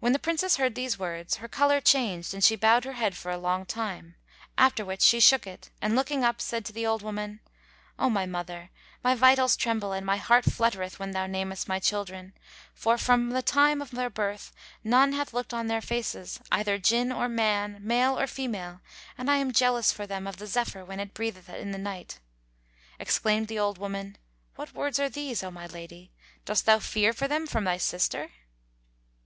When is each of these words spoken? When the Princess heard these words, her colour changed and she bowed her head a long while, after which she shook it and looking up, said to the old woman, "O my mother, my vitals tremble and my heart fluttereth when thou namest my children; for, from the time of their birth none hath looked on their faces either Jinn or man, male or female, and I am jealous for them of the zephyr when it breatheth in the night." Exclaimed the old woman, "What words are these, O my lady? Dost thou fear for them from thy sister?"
When 0.00 0.14
the 0.14 0.18
Princess 0.18 0.56
heard 0.56 0.74
these 0.74 0.98
words, 0.98 1.36
her 1.36 1.48
colour 1.48 1.78
changed 1.78 2.32
and 2.32 2.42
she 2.42 2.56
bowed 2.56 2.84
her 2.84 2.94
head 2.94 3.14
a 3.26 3.36
long 3.36 3.66
while, 3.74 4.02
after 4.56 4.86
which 4.86 5.02
she 5.02 5.20
shook 5.20 5.46
it 5.46 5.68
and 5.82 5.94
looking 5.94 6.24
up, 6.24 6.40
said 6.40 6.64
to 6.64 6.72
the 6.72 6.86
old 6.86 7.02
woman, 7.02 7.40
"O 7.98 8.08
my 8.08 8.24
mother, 8.24 8.70
my 9.02 9.14
vitals 9.14 9.54
tremble 9.54 9.92
and 9.92 10.06
my 10.06 10.16
heart 10.16 10.46
fluttereth 10.46 10.98
when 10.98 11.10
thou 11.10 11.26
namest 11.26 11.68
my 11.68 11.78
children; 11.78 12.32
for, 12.72 12.96
from 12.96 13.28
the 13.32 13.42
time 13.42 13.82
of 13.82 13.90
their 13.90 14.08
birth 14.08 14.50
none 14.82 15.12
hath 15.12 15.34
looked 15.34 15.52
on 15.52 15.66
their 15.66 15.82
faces 15.82 16.40
either 16.50 16.78
Jinn 16.78 17.12
or 17.12 17.28
man, 17.28 17.76
male 17.82 18.18
or 18.18 18.26
female, 18.26 18.80
and 19.18 19.30
I 19.30 19.36
am 19.36 19.52
jealous 19.52 19.92
for 19.92 20.06
them 20.06 20.26
of 20.26 20.38
the 20.38 20.46
zephyr 20.46 20.86
when 20.86 21.00
it 21.00 21.12
breatheth 21.12 21.50
in 21.50 21.70
the 21.70 21.76
night." 21.76 22.18
Exclaimed 22.98 23.48
the 23.48 23.58
old 23.58 23.76
woman, 23.76 24.16
"What 24.54 24.72
words 24.72 24.98
are 24.98 25.10
these, 25.10 25.42
O 25.44 25.50
my 25.50 25.66
lady? 25.66 26.12
Dost 26.46 26.64
thou 26.64 26.78
fear 26.78 27.12
for 27.12 27.28
them 27.28 27.46
from 27.46 27.64
thy 27.64 27.76
sister?" 27.76 28.30